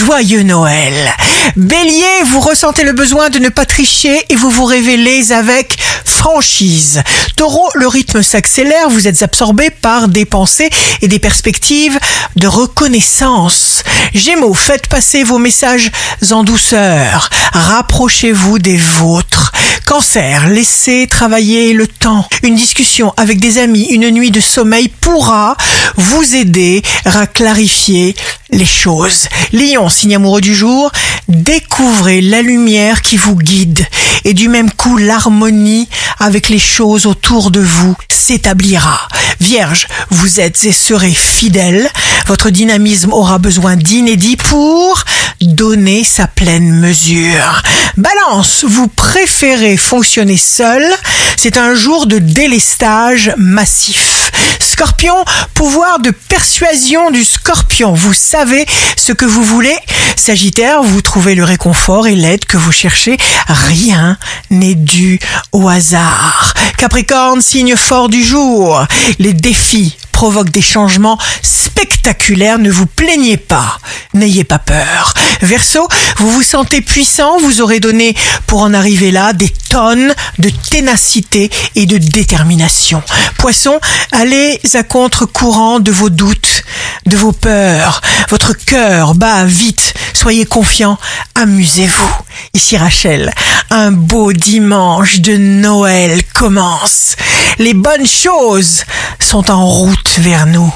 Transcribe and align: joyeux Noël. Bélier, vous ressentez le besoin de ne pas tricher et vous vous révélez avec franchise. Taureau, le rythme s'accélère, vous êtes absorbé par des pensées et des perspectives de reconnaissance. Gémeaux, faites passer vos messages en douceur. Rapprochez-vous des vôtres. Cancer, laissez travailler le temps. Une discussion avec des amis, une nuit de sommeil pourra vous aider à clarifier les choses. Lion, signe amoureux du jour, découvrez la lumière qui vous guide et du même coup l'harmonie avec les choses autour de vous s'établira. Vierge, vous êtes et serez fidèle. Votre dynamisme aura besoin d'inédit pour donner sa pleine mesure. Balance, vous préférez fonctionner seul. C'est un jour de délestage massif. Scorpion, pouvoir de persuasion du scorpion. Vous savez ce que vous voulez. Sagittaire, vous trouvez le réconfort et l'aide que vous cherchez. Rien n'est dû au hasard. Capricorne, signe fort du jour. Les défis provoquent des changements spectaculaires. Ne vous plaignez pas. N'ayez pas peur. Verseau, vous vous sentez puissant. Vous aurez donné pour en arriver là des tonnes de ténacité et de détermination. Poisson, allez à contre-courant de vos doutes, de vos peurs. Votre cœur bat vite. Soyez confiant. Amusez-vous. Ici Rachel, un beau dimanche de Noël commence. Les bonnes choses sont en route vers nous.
joyeux 0.00 0.44
Noël. 0.44 0.94
Bélier, 1.56 2.22
vous 2.24 2.40
ressentez 2.40 2.84
le 2.84 2.92
besoin 2.92 3.28
de 3.28 3.38
ne 3.38 3.50
pas 3.50 3.66
tricher 3.66 4.24
et 4.30 4.34
vous 4.34 4.48
vous 4.48 4.64
révélez 4.64 5.30
avec 5.30 5.76
franchise. 6.06 7.02
Taureau, 7.36 7.68
le 7.74 7.86
rythme 7.86 8.22
s'accélère, 8.22 8.88
vous 8.88 9.08
êtes 9.08 9.22
absorbé 9.22 9.68
par 9.68 10.08
des 10.08 10.24
pensées 10.24 10.70
et 11.02 11.08
des 11.08 11.18
perspectives 11.18 11.98
de 12.36 12.46
reconnaissance. 12.46 13.82
Gémeaux, 14.14 14.54
faites 14.54 14.86
passer 14.86 15.22
vos 15.22 15.38
messages 15.38 15.90
en 16.30 16.44
douceur. 16.44 17.28
Rapprochez-vous 17.52 18.58
des 18.58 18.78
vôtres. 18.78 19.52
Cancer, 19.86 20.46
laissez 20.46 21.08
travailler 21.08 21.72
le 21.72 21.86
temps. 21.86 22.24
Une 22.42 22.54
discussion 22.54 23.12
avec 23.16 23.40
des 23.40 23.58
amis, 23.58 23.88
une 23.90 24.08
nuit 24.10 24.30
de 24.30 24.40
sommeil 24.40 24.88
pourra 24.88 25.56
vous 25.96 26.36
aider 26.36 26.82
à 27.04 27.26
clarifier 27.26 28.14
les 28.52 28.66
choses. 28.66 29.28
Lion, 29.52 29.88
signe 29.88 30.16
amoureux 30.16 30.40
du 30.40 30.54
jour, 30.54 30.90
découvrez 31.28 32.20
la 32.20 32.42
lumière 32.42 33.02
qui 33.02 33.16
vous 33.16 33.36
guide 33.36 33.86
et 34.24 34.34
du 34.34 34.48
même 34.48 34.70
coup 34.70 34.96
l'harmonie 34.96 35.88
avec 36.18 36.48
les 36.48 36.58
choses 36.58 37.06
autour 37.06 37.50
de 37.50 37.60
vous 37.60 37.96
s'établira. 38.10 39.08
Vierge, 39.40 39.88
vous 40.10 40.40
êtes 40.40 40.64
et 40.64 40.72
serez 40.72 41.12
fidèle. 41.12 41.88
Votre 42.26 42.50
dynamisme 42.50 43.12
aura 43.12 43.38
besoin 43.38 43.76
d'inédit 43.76 44.36
pour 44.36 45.04
donner 45.40 46.04
sa 46.04 46.26
pleine 46.26 46.70
mesure. 46.70 47.62
Balance, 47.96 48.64
vous 48.68 48.88
préférez 48.88 49.76
fonctionner 49.76 50.36
seul. 50.36 50.84
C'est 51.36 51.56
un 51.56 51.74
jour 51.74 52.06
de 52.06 52.18
délestage 52.18 53.32
massif. 53.38 54.19
Scorpion, 54.58 55.14
pouvoir 55.54 55.98
de 56.00 56.10
persuasion 56.10 57.10
du 57.10 57.24
scorpion. 57.24 57.92
Vous 57.92 58.14
savez 58.14 58.66
ce 58.96 59.12
que 59.12 59.24
vous 59.24 59.42
voulez. 59.42 59.76
Sagittaire, 60.16 60.82
vous 60.82 61.02
trouvez 61.02 61.34
le 61.34 61.44
réconfort 61.44 62.06
et 62.06 62.14
l'aide 62.14 62.44
que 62.44 62.56
vous 62.56 62.72
cherchez. 62.72 63.16
Rien 63.46 64.18
n'est 64.50 64.74
dû 64.74 65.18
au 65.52 65.68
hasard. 65.68 66.54
Capricorne, 66.76 67.40
signe 67.40 67.76
fort 67.76 68.08
du 68.08 68.22
jour. 68.22 68.84
Les 69.18 69.32
défis 69.32 69.96
provoquent 70.12 70.50
des 70.50 70.62
changements 70.62 71.18
spectaculaires. 71.42 71.89
Ne 72.58 72.70
vous 72.70 72.86
plaignez 72.86 73.36
pas. 73.36 73.78
N'ayez 74.14 74.44
pas 74.44 74.58
peur. 74.58 75.14
Verseau, 75.42 75.86
vous 76.16 76.30
vous 76.30 76.42
sentez 76.42 76.80
puissant. 76.80 77.38
Vous 77.38 77.60
aurez 77.60 77.80
donné 77.80 78.16
pour 78.46 78.60
en 78.62 78.74
arriver 78.74 79.10
là 79.10 79.32
des 79.32 79.50
tonnes 79.68 80.14
de 80.38 80.50
ténacité 80.70 81.50
et 81.76 81.86
de 81.86 81.98
détermination. 81.98 83.02
Poisson, 83.38 83.78
allez 84.12 84.60
à 84.74 84.82
contre-courant 84.82 85.80
de 85.80 85.92
vos 85.92 86.10
doutes, 86.10 86.64
de 87.06 87.16
vos 87.16 87.32
peurs. 87.32 88.00
Votre 88.28 88.54
cœur 88.54 89.14
bat 89.14 89.44
vite. 89.44 89.94
Soyez 90.14 90.46
confiant. 90.46 90.98
Amusez-vous. 91.34 92.14
Ici 92.54 92.76
Rachel, 92.76 93.32
un 93.70 93.92
beau 93.92 94.32
dimanche 94.32 95.20
de 95.20 95.36
Noël 95.36 96.22
commence. 96.34 97.16
Les 97.58 97.74
bonnes 97.74 98.06
choses 98.06 98.84
sont 99.18 99.50
en 99.50 99.66
route 99.66 100.18
vers 100.18 100.46
nous. 100.46 100.72